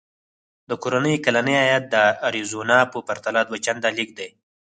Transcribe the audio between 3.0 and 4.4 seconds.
پرتله دوه چنده لږ دی.